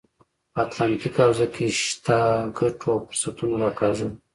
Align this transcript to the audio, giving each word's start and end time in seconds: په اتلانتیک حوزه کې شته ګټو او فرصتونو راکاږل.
په 0.53 0.59
اتلانتیک 0.65 1.15
حوزه 1.21 1.47
کې 1.53 1.65
شته 1.81 2.19
ګټو 2.57 2.87
او 2.93 2.99
فرصتونو 3.07 3.55
راکاږل. 3.63 4.09